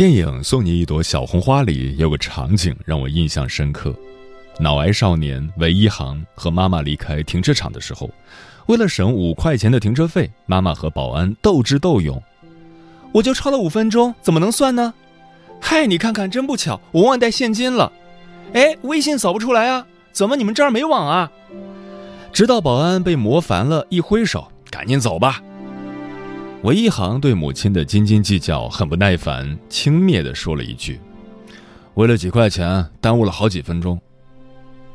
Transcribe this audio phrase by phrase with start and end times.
[0.00, 3.94] 电影《送你一朵小红花》里有个场景让我印象深刻：
[4.58, 8.08] 脑癌少年韦一航和妈妈离开停车场的时候，
[8.64, 12.18] 为了省五块钱的停车费，妈妈和保安斗智斗勇。
[13.12, 14.94] 我就超了五分钟，怎么能算呢？
[15.60, 17.92] 嗨，你看看，真不巧，我忘带现金了。
[18.54, 19.86] 哎，微信扫不出来啊？
[20.12, 21.30] 怎么你们这儿没网啊？
[22.32, 25.42] 直到保安被磨烦了，一挥手，赶紧走吧。
[26.62, 31.00] 韦一航对母亲的斤斤计较很不耐烦，轻蔑地说了一句
[31.94, 33.98] ：“为了几块钱，耽误了好几分钟。”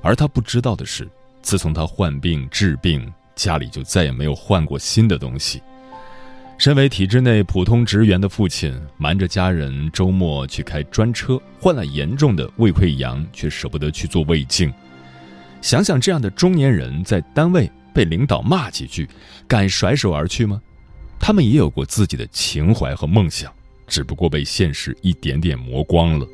[0.03, 1.09] 而他不知道的是，
[1.41, 5.59] 自从他患病治病，家里就再也没有换过新的东西。
[6.59, 14.71] 身为体制内普通职员的父亲，瞒着家人周末去开专车，患了严重的胃溃疡，却舍不得去做胃镜。
[15.63, 19.09] 想想这样的中年人在单位被领导骂几句，
[19.47, 20.61] 敢甩手而去吗？
[21.19, 23.51] 他们也有过自己的情怀和梦想，
[23.87, 26.27] 只不过被现实一点点磨光了。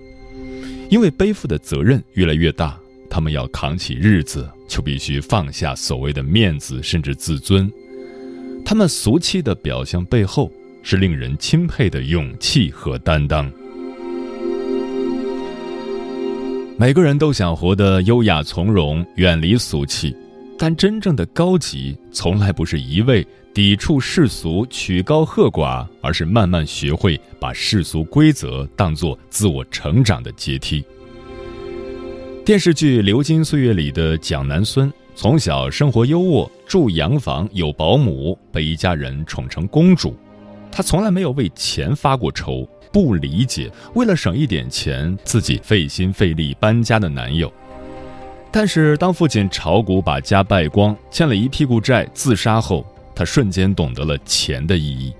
[0.90, 2.78] 因为背负的责任越来越大，
[3.10, 7.72] 他们要扛起日子，就必须放下所谓的面子，甚至自尊。
[8.66, 10.52] 他们俗气的表象背后，
[10.84, 13.50] 是令人钦佩的勇气和担当。
[16.78, 20.16] 每个人都想活得优雅从容，远离俗气，
[20.62, 23.26] 但真正的高级，从来不是一味。
[23.52, 30.86] 抵触世俗、曲高和寡，而是慢慢学会把世俗规则当作自我成长的阶梯。
[32.46, 40.16] 电视剧《流金岁月》里的蒋南孙，从小生活优渥，住洋房，有保姆，被一家人宠成公主。
[40.72, 47.52] 她从来没有为钱发过愁，不理解为了省一点钱，自己费心费力搬家的男友。
[48.52, 52.86] 但是当父亲炒股把家败光，欠了一屁股债，自杀后。
[53.14, 55.14] 他瞬间懂得了钱的意义。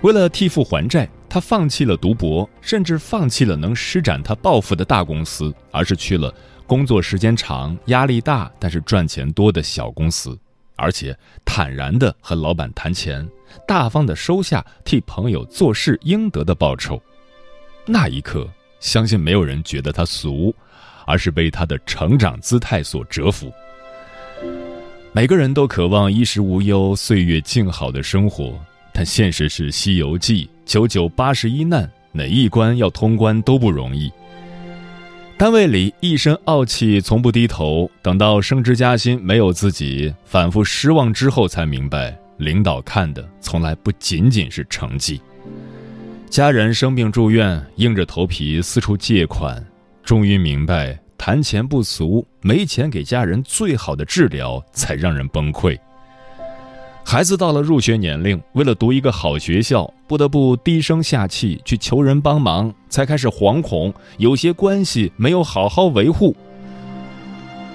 [0.00, 6.34] 为了替父还债，他放弃了读博，甚至放弃了能施展他抱负的大公司，而是去了
[6.66, 10.36] 工作时间长、压力大但是赚钱多的小公司，
[10.74, 13.28] 而且坦然地和老板谈钱，
[13.68, 17.00] 大方地收下替朋友做事应得的报酬。
[17.84, 18.48] 那一刻，
[18.80, 20.52] 相信没有人觉得他俗，
[21.06, 23.50] 而是被他的成长姿态所折服。
[25.12, 28.52] 每个人都渴望衣食无忧、岁月静好的生活，
[28.92, 34.12] 但现实是《西游记》九九八十一难，哪一关要通关都不容易。
[35.38, 45.20] 单位里一身傲气，从不低头，等到升职加薪没有自己，反复失望之后才明白，领导看的从来不仅仅是成绩。
[46.28, 49.64] 家人生病住院，硬着头皮四处借款，
[50.06, 50.96] 终于明白。
[51.18, 55.76] 谈钱不俗，没钱给家人最好的治疗才让人崩溃。
[57.04, 66.36] 孩子到了入学年龄，为了读一个好学校，不得不低声下气去求人帮忙，才开始惶恐，有些关系没有好好维护。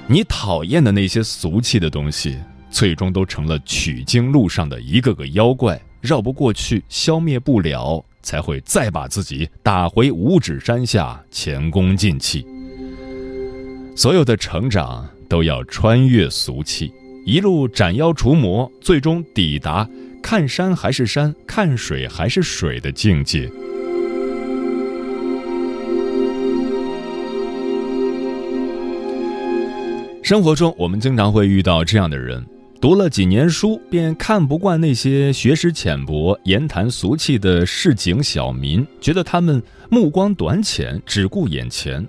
[0.08, 2.40] 你讨厌的那些俗气的东西，
[2.70, 12.46] 最终都成了取经路上的一个个妖怪，绕不过去，消灭不了，才会再把自己打回五指山下，前功尽弃。
[13.96, 16.92] 所有的成长都要穿越俗气，
[17.26, 19.88] 一路斩妖除魔，最终抵达
[20.24, 23.50] 看山还是山，看水还是水的境界。
[30.24, 32.46] 生活中，我们经常会遇到这样的人：
[32.82, 42.04] 读了几年书，便看不惯那些学识浅薄、言谈俗气的市井小民，觉得他们目光短浅，只顾眼前。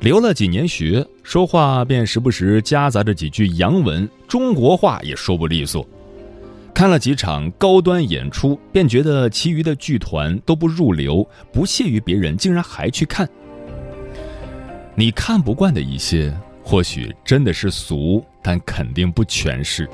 [0.00, 5.86] 留了几年学，说话便时不时夹杂着几句洋文，中国话也说不利索。
[6.74, 13.26] 看了几场高端演出，便觉得其余的剧团都不入流，不屑于别人竟然还去看。
[14.96, 16.36] 你看不惯的一些，
[16.68, 19.88] 或许真的是俗，但肯定不全是。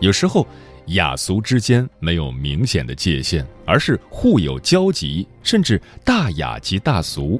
[0.00, 0.46] 有时候，
[0.86, 7.38] 雅俗之间没有明显的界限，而是互有交集，甚至大雅即大俗。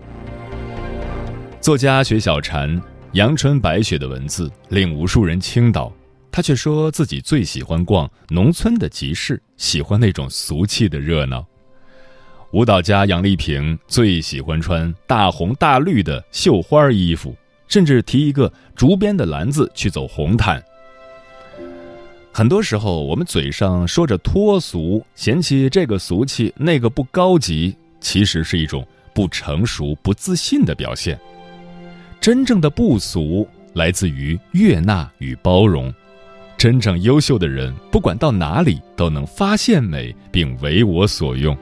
[1.58, 2.78] 作家雪小禅，
[3.12, 5.90] 阳春白雪的文字令无数人倾倒，
[6.30, 11.42] 他却说自己最喜欢逛农村的集市，喜欢那种俗气的热闹。
[12.52, 17.34] 舞蹈家杨丽萍最喜欢穿大红大绿的绣花衣服，
[17.68, 20.62] 甚至提一个竹编的篮子去走红毯。
[22.32, 31.18] 很多时候，我们嘴上说着脱俗，嫌弃这个俗气，那个不高级，其实是一种不成熟、不自信的表现。
[32.20, 35.92] 真正的不俗，来自于悦纳与包容。
[36.58, 41.56] 真正优秀的人，不管到哪里，都能发现美，并为我所用。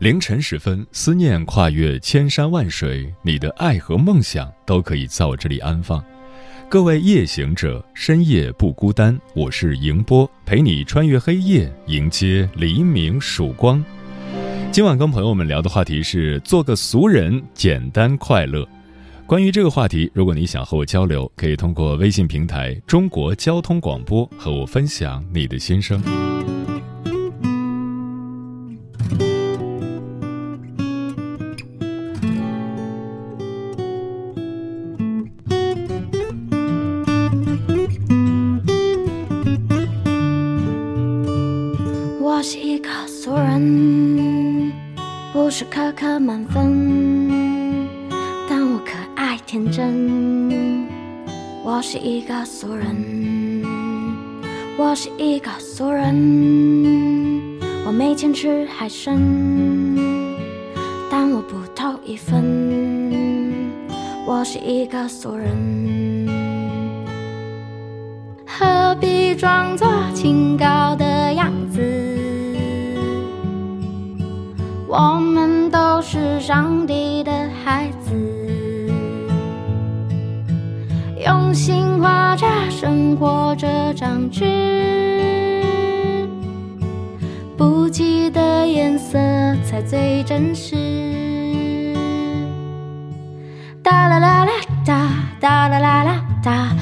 [0.00, 6.00] 凌晨时分，思念跨越千山万水，你的爱和梦想都可以在我这里安放。
[6.68, 9.18] 各位夜行者，深夜不孤单。
[9.34, 13.84] 我是迎波，陪你穿越黑夜，迎接黎明曙光。
[14.70, 18.64] 今晚跟朋友们聊的话题是：做个俗人，简单快乐。
[19.26, 26.00] 关于这个话题，如果你想和我交流，可以通过微信平台“中国交通广播”和我分享你的心声。
[45.98, 47.28] 课满分，
[48.48, 49.36] 但我可爱。
[49.44, 50.86] 天真，
[51.64, 53.64] 我是一个俗人，
[54.76, 59.18] 我是一个俗人，我没钱吃海参，
[61.10, 62.44] 但我不偷一分。
[64.24, 66.28] 我是一个俗人，
[68.46, 71.82] 何必装作清高的样子？
[74.86, 75.20] 我
[76.10, 77.30] 是上帝的
[77.62, 78.14] 孩子。
[81.22, 84.42] 用心画着生活这张纸，
[87.58, 89.18] 不羁的颜色
[89.62, 90.74] 才最真实。
[93.82, 94.52] 哒啦啦啦
[94.86, 96.74] 哒，哒啦啦啦哒，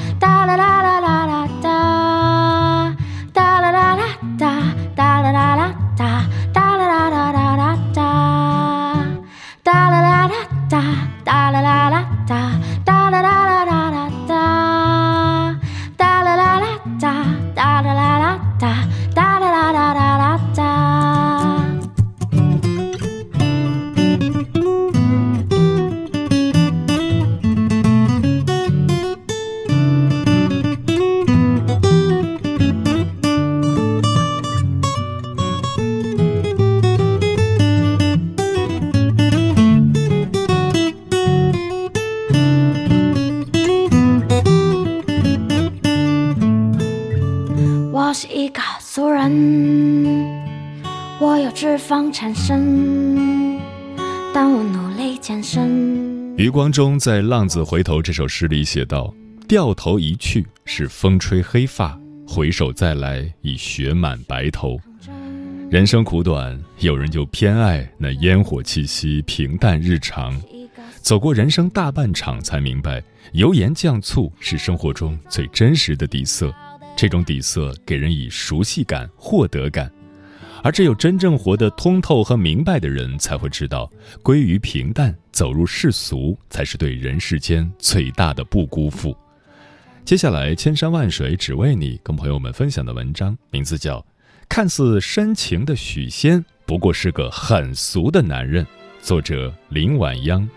[51.53, 53.59] 脂肪产生，
[54.33, 56.35] 但我努力健身。
[56.37, 59.13] 余光中在《浪子回头》这首诗里写道
[59.47, 64.79] ：“掉头一去是风吹黑发，回首再来已雪满白头。”
[65.69, 70.39] 人生苦短，有人就偏爱那烟火气息、平淡日常。
[71.01, 73.03] 走过人生大半场，才明白
[73.33, 76.53] 油盐酱醋是生活中最真实的底色。
[76.97, 79.89] 这种底色给人以熟悉感、获得感。
[80.63, 83.89] 而只有真正活得通透和明白的人，才会知道，
[84.23, 89.15] 归于平淡，走入世俗，才是对人世间最大的不辜负。
[90.03, 93.99] 接下来，千山万水只为你，跟朋友们分享的文章名字叫
[94.49, 98.65] 《看似深情的许仙，不过是个很俗的男人》，
[98.99, 100.49] 作者林晚央。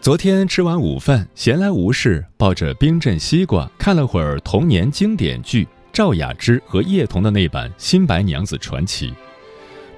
[0.00, 9.10] 昨天吃完午饭，闲来无事，抱着冰镇西瓜看了会儿童年经典剧赵雅芝和叶童的那版《新白娘子传奇》。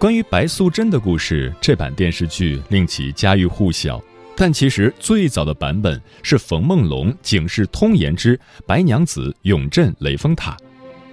[0.01, 4.03] 关于白素贞的故事，这版电视剧令其家喻户晓。
[4.35, 10.51] 但其实最早的版本是冯梦龙《警世通言之白娘子永镇雷峰塔》。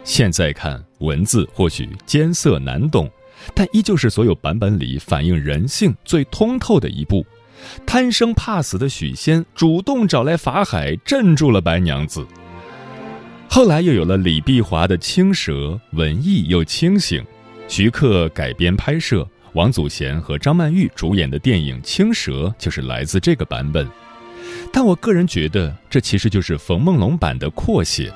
[0.04, 3.08] 现在看文字或许艰涩难懂，
[3.54, 7.24] 但依旧是所有版本里反映人性最通透的一部。
[7.86, 12.26] 贪生怕死的许仙主动找来法海镇住了白娘子。
[13.50, 15.52] 后来又有了李碧华的《青蛇》，
[15.94, 17.24] 文艺又清醒。
[17.68, 23.88] 徐克改编拍摄，王祖贤和张曼玉主演的电影《青蛇》就是来自这个版本。
[24.72, 28.12] 但我个人觉得，这其实就是冯梦龙版的扩写。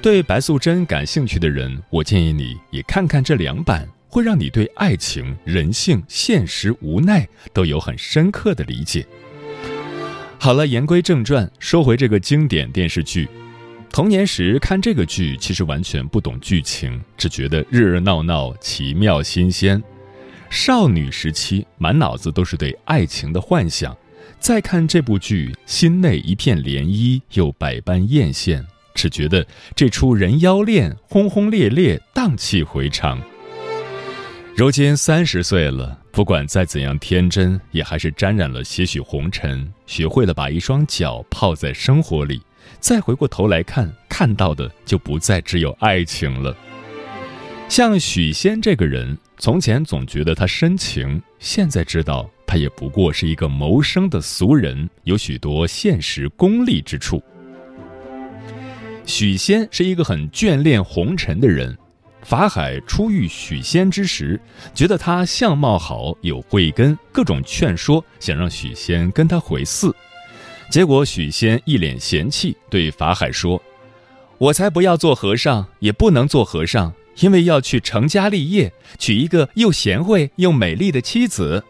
[0.00, 3.88] 对白素贞感兴趣的人，我建议你也看看这两版。
[4.08, 9.06] 会让你对爱情、人性、现实、无奈都有很深刻的理解。
[10.38, 13.28] 好了，言归正传，说回这个经典电视剧。
[13.90, 19.82] 童年时看这个剧，其实完全不懂剧情，只觉得热热闹闹、奇妙新鲜。
[20.50, 23.96] 少女时期满脑子都是对爱情的幻想，
[24.38, 33.20] 再看这部剧，心内一片涟漪，又百般艳羡，只觉得这出人妖恋轰轰烈烈，荡气回肠。
[34.58, 39.72] 如今三十岁了，不管再怎样天真，也还是沾染了些许红尘。
[39.86, 42.42] 学会了把一双脚泡在生活里，
[42.80, 46.56] 再回过头来看，看到的就不再只有爱情了。
[47.68, 57.22] 像许仙这个人，从前总觉得他深情，现在知道他也不过是一个谋生的俗人，有许多现实功利之处。
[59.06, 61.78] 许仙是一个很眷恋红尘的人。
[62.28, 64.38] 法海初遇许仙之时，
[64.74, 69.96] 觉得他相貌好，有慧根，各种劝说，想让许仙跟他回寺。
[70.70, 73.62] 结果许仙一脸嫌弃，对法海说
[74.36, 81.64] ：“我才不要做和尚，也不能做和尚，因为要去成家立业，娶一个又贤惠又美丽的妻子。”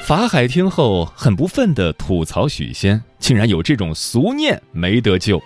[0.00, 5.38] 法海听后很不忿地吐槽许仙，竟然有这种俗念，没得救。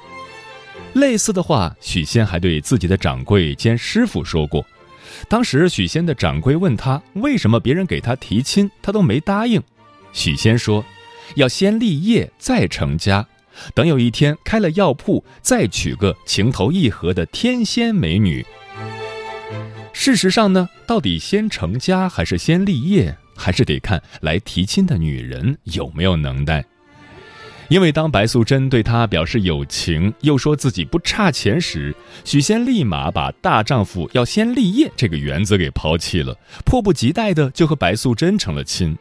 [0.95, 4.65] 类似的话，许仙还对自己的掌柜兼师傅说过。
[5.29, 9.63] 当时许仙的掌柜问他为什么别人给他提亲，他都没答应。
[10.13, 10.85] 许仙说
[11.37, 13.27] ：“要先立业再成家，
[13.75, 18.45] 等有一天开了药铺，再娶个情投意合的天仙美女。”
[19.93, 26.65] 事实上呢，到底先成家还是先立业，还是得看来提亲的女人有没有能耐。
[27.69, 31.95] 因为当白素贞对他表示友情，又说自己不差钱时，
[32.25, 36.35] 许仙立马把大丈夫要先立业这个原则给抛弃了，
[36.65, 38.97] 迫不及待的就和白素贞成了亲。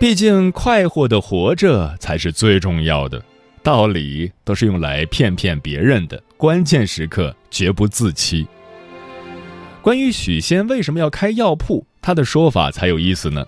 [0.00, 3.22] 毕竟快活的活着才是最重要的，
[3.62, 8.46] 道理都是用来骗骗别人的，关键时刻绝不自欺。
[9.80, 13.44] 关于许仙为什么要开药铺，他的说法才有意思呢。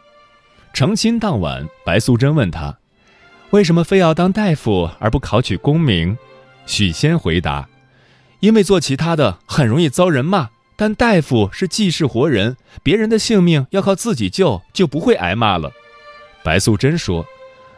[0.73, 2.79] 成亲当晚，白素贞问他。
[3.53, 6.17] 为什么非要当大夫而不考取功名？
[6.65, 7.69] 许仙回答
[8.41, 15.71] ：“因为做其他的很容易遭人骂，但大夫是济世活人，别人的性命要靠自己救，就不会挨骂了。”
[16.43, 17.27] 白素贞说：“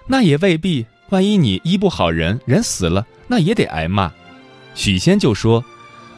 [0.07, 4.13] 那也未必，万一你医不好人，人死了，那也得挨骂。”
[4.77, 5.65] 许仙就说：“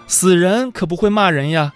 [0.07, 1.73] 死人可不会骂人呀。”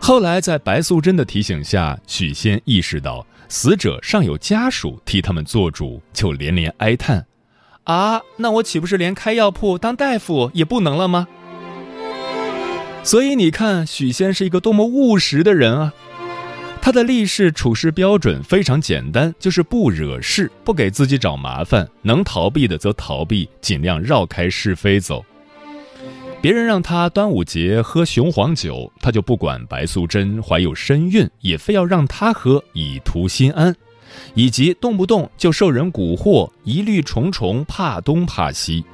[0.00, 3.26] 后来在白素贞的提醒下，许仙意识到。
[3.52, 7.26] 死者尚有家属替他们做主，就连连哀叹
[7.84, 11.28] ：“啊，那我岂不是连开药铺当大夫也不能了吗？”
[13.04, 15.92] 所以你看，许仙是一个多么务实的人啊！
[16.80, 25.22] 他的立世处事标准非常简单，就是不惹事，不给自己找麻烦，能逃避的则逃避，尽量绕开是非走。
[26.42, 33.72] 别人让他端午节喝雄黄酒，他就不管白素贞怀有身孕，也非要让他喝以图心安，
[34.34, 38.84] 以及动不动就受人蛊惑，疑虑重重，怕东怕西。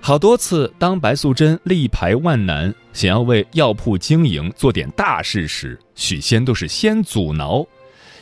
[0.00, 7.64] 好多次，当白素贞力排万难，想要为药铺经营做点大事时，许仙都是先阻挠，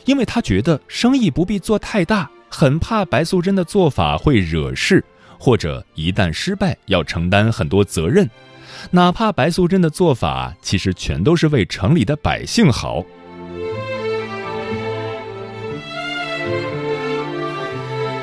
[0.05, 5.03] 因为他觉得生意不必做太大，很怕白素贞的做法会惹事。
[5.37, 8.29] 或者一旦失败，要承担很多责任，
[8.91, 13.03] 哪怕白素贞的做法其实全都是为城里的百姓好。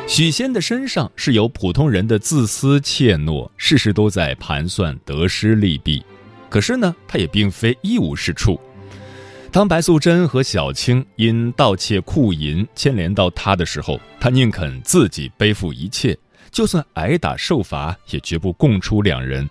[0.06, 6.04] 许仙的身上是有普通人的自私怯懦，事事都在盘算得失利弊。
[6.49, 8.61] 可是呢，他也并非一无是处。
[9.50, 16.16] 当白素贞和小青因盗窃库银牵连到他的时候，他宁肯自己背负一切。
[16.54, 19.50] 就算挨打受罚，也绝不供出两人。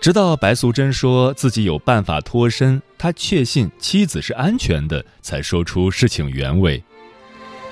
[0.00, 6.82] 直到白素贞说自己有办法脱身，他确信妻子是安全的，才说出事情原委。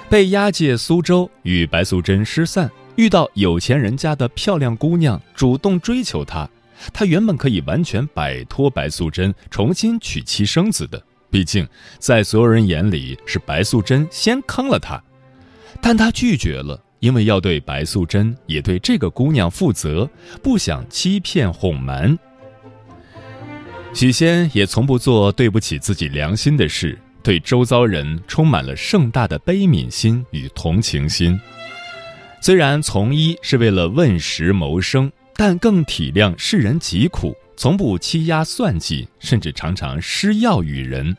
[0.08, 6.48] 被押解苏州，与白素贞失散，遇到有钱人家的漂亮姑娘，主动追求他。
[6.92, 11.02] 他原本可以完全摆脱白素贞，重新娶妻生子的。
[11.30, 11.66] 毕竟，
[11.98, 15.02] 在所有人眼里是白素贞先坑了他，
[15.80, 20.08] 但他拒绝了，因为要对白素贞也对这个姑娘负责，
[20.42, 22.18] 不想欺骗哄瞒。
[23.94, 31.38] 许仙也从不做对不起自己良心的事，对周遭人充满了盛大的悲悯心与同情心。
[32.40, 35.10] 虽然从医是为了问食谋生。
[35.38, 41.14] 但更体谅世人疾苦，从不欺压算计，甚至常常施药于人。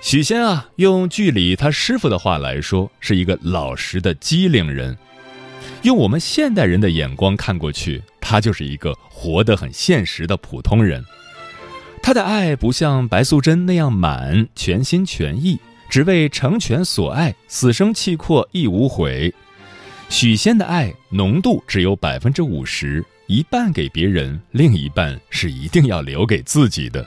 [0.00, 4.96] 许仙啊，用剧里他师傅的话来说，是一个老实的机灵人。
[5.82, 11.04] 用我们现代人的眼光看过去，他就是一个活得很现实的普通人。
[12.02, 15.58] 他的爱不像白素贞那样满，全心全意，
[15.90, 19.34] 只为成全所爱，死生契阔，亦无悔。
[20.08, 27.06] 许仙的爱浓度只有百分之五十，一半给别人，另一半是一定要留给自己的。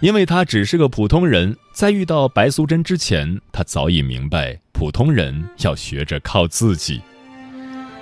[0.00, 7.02] 因为他只是个普通人，在遇到白素贞之前，他早已明白普通人要学着靠自己。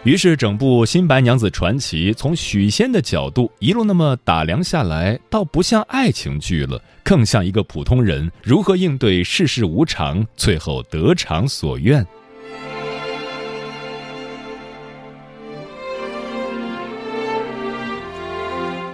[0.04, 12.06] 于是，整部《新白娘子传奇》从许仙的角度一路那么打量下来，倒不像爱情剧了，更像一个普通人如何应对世事无常，最后得偿所愿。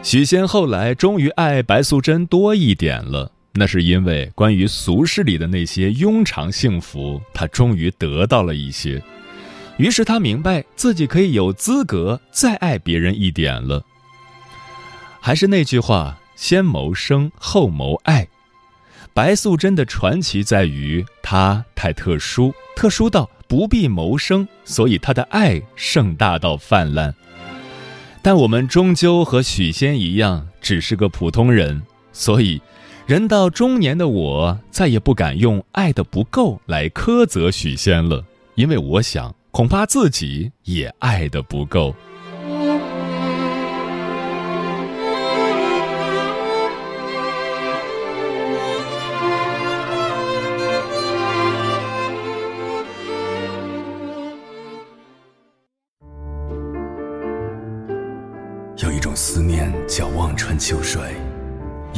[0.03, 9.03] 许仙后来终于爱白素贞多一点了，那是因为关于俗世里的那些庸常幸福，他终于得到了一些。
[9.77, 13.85] 于是他明白自己可以有资格再爱别人一点了。
[15.21, 18.29] 还是那句话，先谋生，后谋爱。
[19.13, 27.15] 白素贞的传奇在于她太特殊，特殊到不必谋生，所以她的爱盛大到泛滥。
[28.23, 32.63] 但我们终究和许仙一样，只是个普通人，所以，
[33.11, 41.93] 人到中年的我再也不敢用爱的不够来苛责许仙了，因为我想，恐怕自己也爱的不够。
[58.77, 61.03] 有一种思念叫望穿秋水，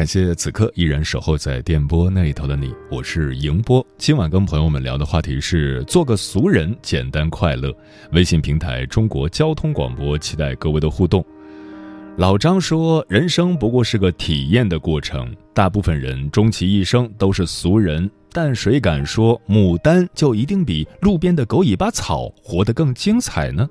[0.00, 3.86] 感谢此刻依然守候在电波那一头的你，我是迎波。
[3.98, 7.70] 今晚跟朋友们聊的话题是做个俗人，简单快乐。
[8.12, 11.22] 微信平台中国交通广播，期待各位的互动。
[12.16, 23.68] 老张说，人生不过是个体验的过程，大部分人终其一生都是俗人，但谁敢说牡丹就一定比路边的狗尾巴草活得更精彩呢？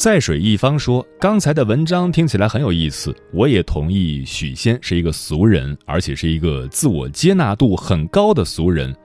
[0.00, 8.96] 在水一方说：“刚才的文章听起来很有意思，我也同意许仙是一个俗人，而且是一个自我接纳度很高的俗人。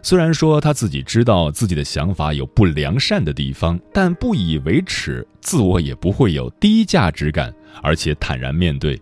[0.00, 8.98] 虽然说他自己知道自己的想法有不良善的地方，但不以为耻，自我也不会有低价值感，而且坦然面对。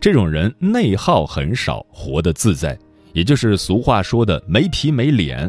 [0.00, 2.76] 这种人内耗很少，活得自在，
[3.12, 5.48] 也就是俗话说的没皮没脸。”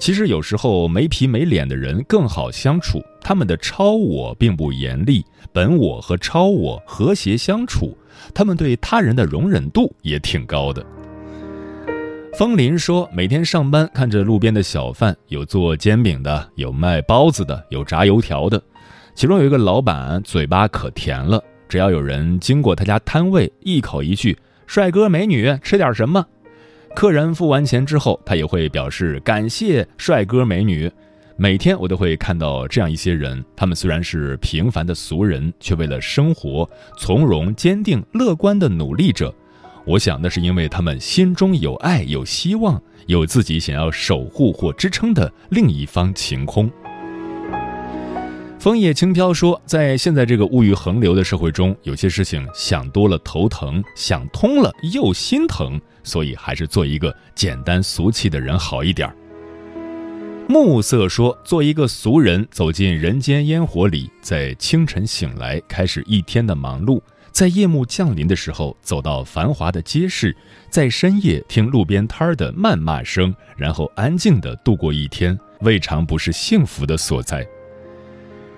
[0.00, 7.94] 其实有时候没皮没脸的人更好相处，他们的超我并不严厉，本我和超我和谐相处，
[8.34, 10.84] 他们对他人的容忍度也挺高的。
[12.32, 18.60] 风林说，每天上班看着路边的小贩，有做煎饼的，有卖包子的，有炸油条的，
[19.14, 26.24] 其中有一个老板嘴巴可甜了，只要有人经过他家摊位，一口一句“帅哥美女，吃点什么”。
[26.94, 30.90] 客人付完钱之后，他也会表示感谢帅哥美女。
[31.36, 39.32] 每天我都会看到这样一些人，他们虽然是平凡的俗人，却为了生活从容、坚定、乐观的努力着。
[39.86, 46.70] 我想，那是因为他们心中有爱、有希望，有自己想要守护或支撑的另一方晴空。
[48.58, 59.14] 枫叶轻飘说，在现在这个物欲横流的社会中，有些事情想多了头疼，想通了又心疼，所以还是做一个简单俗气的人好一点儿。
[60.48, 70.32] 暮色说：“做一个俗人，走进人间烟火里，在清晨醒来，开始一天的忙碌；在夜幕降临的时候，走到繁华的街市；
[70.68, 77.46] 在深夜听路边摊儿的谩骂声，然后安静的度过一天，未尝不是幸福的所在。”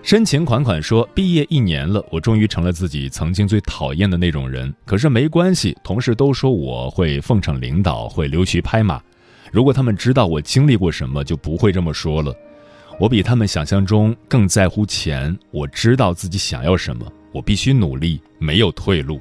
[0.03, 4.73] 深情款款说：“毕业一年了，我终于成了自己曾经最讨厌的那种人。
[4.85, 9.01] 可是没关系，同事都说我会奉承领导，会溜须拍马。”
[9.53, 12.35] 如果他们知道我经历过什么，就不会这么说了。
[12.99, 15.37] 我比他们想象中更在乎钱。
[15.53, 19.21] 我知道自己想要什么，我必须努力，没有退路。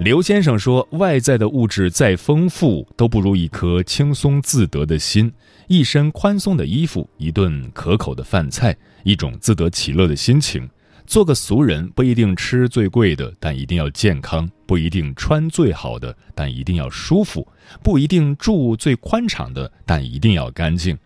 [0.00, 5.32] 刘先生说：“外在的物质再丰富，都不如一颗轻松自得的心。
[5.68, 10.68] 一身宽松的衣服，一顿可口的饭菜，一种自得其乐的心情。”
[11.06, 17.46] 做个俗人不一定吃最贵的，但一定要健康；不一定穿最好的，但一定要舒服；
[17.80, 20.98] 不一定住最宽敞的，但一定要干净。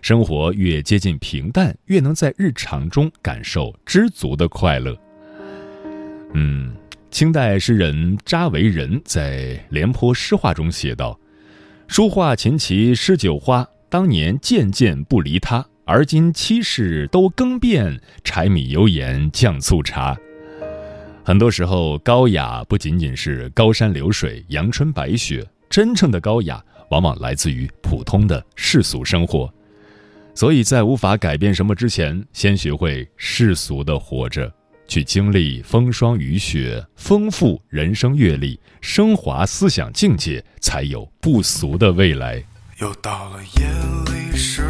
[0.00, 4.96] 生活越接近平淡，越能在日常中感受知足的快乐。
[6.34, 6.72] 嗯，
[7.10, 11.18] 清代诗人查维仁在《廉颇诗话》中写道
[11.88, 20.14] ：“书画琴棋诗酒花，当年件件不离他。”而今七事都更变，柴米油盐酱醋茶。
[21.24, 29.50] 很多时候，高雅不仅仅是高山流水、阳春白雪，真正的高雅往往来自于普通的世俗生活。
[30.34, 34.52] 所以在无法改变什么之前，先学会世俗的活着，
[34.86, 42.44] 去经历风霜雨雪，丰富人生阅历，升华思想境界，才有不俗的未来。
[42.78, 43.66] 又到了夜
[44.12, 44.62] 里时